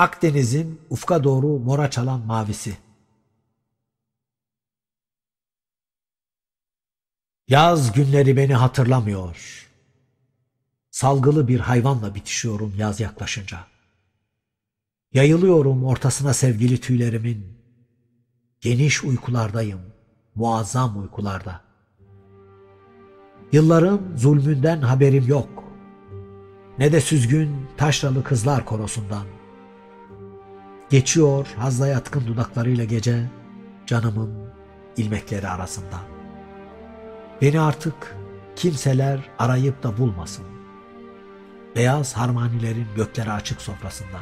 Akdeniz'in 0.00 0.80
ufka 0.90 1.24
doğru 1.24 1.46
mora 1.46 1.90
çalan 1.90 2.20
mavisi. 2.20 2.76
Yaz 7.48 7.92
günleri 7.92 8.36
beni 8.36 8.54
hatırlamıyor. 8.54 9.66
Salgılı 10.90 11.48
bir 11.48 11.60
hayvanla 11.60 12.14
bitişiyorum 12.14 12.74
yaz 12.76 13.00
yaklaşınca. 13.00 13.58
Yayılıyorum 15.12 15.84
ortasına 15.84 16.34
sevgili 16.34 16.80
tüylerimin. 16.80 17.58
Geniş 18.60 19.04
uykulardayım, 19.04 19.80
muazzam 20.34 21.00
uykularda. 21.00 21.60
Yılların 23.52 24.00
zulmünden 24.16 24.80
haberim 24.80 25.28
yok. 25.28 25.64
Ne 26.78 26.92
de 26.92 27.00
süzgün 27.00 27.66
taşralı 27.76 28.24
kızlar 28.24 28.64
korosundan. 28.64 29.39
Geçiyor 30.90 31.46
hazla 31.56 31.86
yatkın 31.88 32.26
dudaklarıyla 32.26 32.84
gece 32.84 33.30
canımın 33.86 34.30
ilmekleri 34.96 35.48
arasında. 35.48 35.96
Beni 37.42 37.60
artık 37.60 38.16
kimseler 38.56 39.20
arayıp 39.38 39.82
da 39.82 39.98
bulmasın. 39.98 40.44
Beyaz 41.76 42.16
harmanilerin 42.16 42.86
gökleri 42.96 43.32
açık 43.32 43.62
sofrasında. 43.62 44.18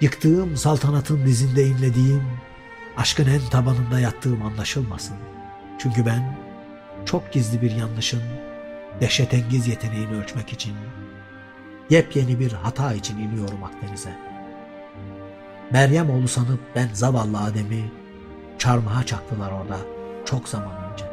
Yıktığım 0.00 0.56
saltanatın 0.56 1.26
dizinde 1.26 1.66
inlediğim, 1.66 2.22
aşkın 2.96 3.26
en 3.26 3.50
tabanında 3.50 4.00
yattığım 4.00 4.42
anlaşılmasın. 4.42 5.16
Çünkü 5.78 6.06
ben 6.06 6.38
çok 7.04 7.32
gizli 7.32 7.62
bir 7.62 7.70
yanlışın 7.70 8.22
dehşetengiz 9.00 9.68
yeteneğini 9.68 10.16
ölçmek 10.16 10.52
için 10.52 10.74
yepyeni 11.90 12.40
bir 12.40 12.52
hata 12.52 12.94
için 12.94 13.18
iniyorum 13.18 13.64
Akdeniz'e. 13.64 14.25
Meryem 15.70 16.10
oğlu 16.10 16.28
sanıp 16.28 16.60
ben 16.74 16.88
zavallı 16.92 17.38
Adem'i 17.38 17.90
çarmıha 18.58 19.06
çaktılar 19.06 19.52
orada 19.52 19.76
çok 20.24 20.48
zaman 20.48 20.92
önce. 20.92 21.04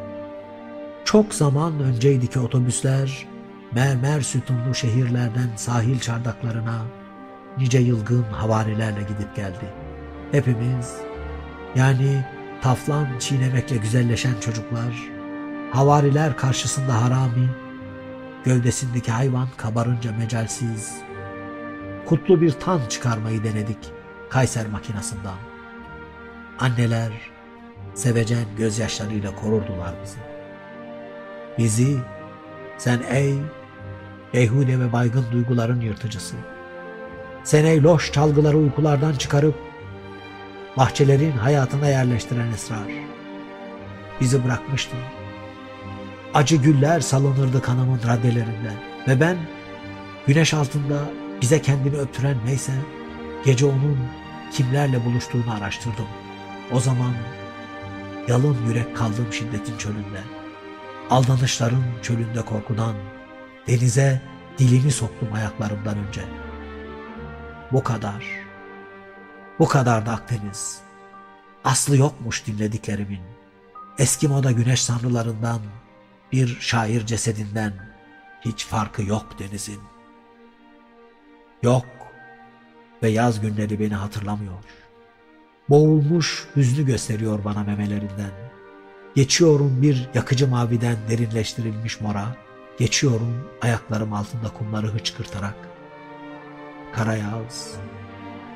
Çok 1.06 1.34
zaman 1.34 1.80
önceydi 1.80 2.28
ki 2.28 2.40
otobüsler 2.40 3.28
mermer 3.72 4.22
sütunlu 4.22 4.76
şehirlerden 4.76 5.50
sahil 5.56 6.00
çardaklarına 6.00 6.82
nice 7.58 7.80
yılgın 7.80 8.24
havarilerle 8.24 9.02
gidip 9.02 9.36
geldi. 9.36 9.74
Hepimiz 10.32 10.98
yani 11.76 12.26
taflan 12.62 13.08
çiğnemekle 13.20 13.78
güzelleşen 13.78 14.40
çocuklar, 14.40 15.10
havariler 15.72 16.38
karşısında 16.38 17.04
harami, 17.04 17.50
gövdesindeki 18.44 19.12
hayvan 19.12 19.48
kabarınca 19.58 20.12
mecalsiz, 20.12 20.96
kutlu 22.06 22.42
bir 22.42 22.52
tan 22.52 22.80
çıkarmayı 22.90 23.44
denedik 23.44 23.94
Kayser 24.34 24.68
makinasından. 24.68 25.36
Anneler 26.60 27.12
sevecen 27.94 28.46
gözyaşlarıyla 28.58 29.36
korurdular 29.36 29.94
bizi. 30.04 30.18
Bizi 31.58 31.98
sen 32.78 33.02
ey 33.10 33.36
beyhude 34.34 34.80
ve 34.80 34.94
baygın 34.94 35.26
duyguların 35.32 35.82
yırtıcısı. 35.82 36.36
Sen 37.44 37.66
ey 37.66 37.84
loş 37.84 38.12
çalgıları 38.12 38.58
uykulardan 38.58 39.14
çıkarıp 39.14 39.56
bahçelerin 40.78 41.32
hayatına 41.32 41.88
yerleştiren 41.88 42.52
esrar. 42.52 42.88
Bizi 44.22 44.46
bırakmıştın. 44.46 45.00
Acı 46.34 46.56
güller 46.56 47.00
salınırdı 47.00 47.62
kanımın 47.62 48.00
raddelerinden 48.08 48.78
ve 49.08 49.20
ben 49.20 49.38
güneş 50.28 50.54
altında 50.54 51.00
bize 51.42 51.62
kendini 51.62 51.98
öptüren 51.98 52.38
neyse 52.46 52.74
gece 53.46 53.66
onun 53.66 54.23
kimlerle 54.54 55.06
buluştuğunu 55.06 55.54
araştırdım. 55.54 56.08
O 56.72 56.80
zaman 56.80 57.14
yalın 58.28 58.58
yürek 58.68 58.96
kaldım 58.98 59.28
şiddetin 59.32 59.78
çölünde. 59.78 60.24
Aldanışların 61.10 61.84
çölünde 62.02 62.46
korkudan 62.46 62.96
denize 63.68 64.22
dilini 64.58 64.92
soktum 64.92 65.34
ayaklarımdan 65.34 65.98
önce. 65.98 66.22
Bu 67.72 67.84
kadar. 67.84 68.26
Bu 69.60 69.68
kadar 69.68 70.06
da 70.06 70.12
Akdeniz. 70.12 70.82
Aslı 71.64 71.98
yokmuş 71.98 72.48
dinlediklerimin. 72.48 73.22
Eski 73.98 74.28
moda 74.28 74.52
güneş 74.52 74.84
sanrılarından, 74.84 75.62
bir 76.32 76.58
şair 76.60 77.06
cesedinden 77.06 77.74
hiç 78.42 78.66
farkı 78.66 79.04
yok 79.04 79.40
denizin. 79.40 79.80
Yok 81.64 81.86
ve 83.04 83.10
yaz 83.10 83.42
günleri 83.42 83.80
beni 83.80 83.96
hatırlamıyor. 83.96 84.54
Boğulmuş 85.70 86.48
hüznü 86.56 86.86
gösteriyor 86.86 87.44
bana 87.44 87.64
memelerinden. 87.64 88.32
Geçiyorum 89.16 89.82
bir 89.82 90.10
yakıcı 90.14 90.48
maviden 90.48 90.98
derinleştirilmiş 91.10 92.02
mora, 92.02 92.36
geçiyorum 92.80 93.48
ayaklarım 93.62 94.14
altında 94.14 94.50
kumları 94.58 94.88
hıçkırtarak. 94.88 95.56
Kara 96.96 97.16
yaz, 97.16 97.76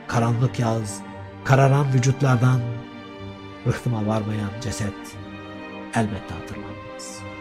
karanlık 0.08 0.60
yaz, 0.60 1.02
kararan 1.44 1.94
vücutlardan 1.94 2.62
rıhtıma 3.68 4.08
varmayan 4.08 4.52
ceset 4.62 5.18
elbette 5.96 6.34
hatırlanmaz.'' 6.34 7.38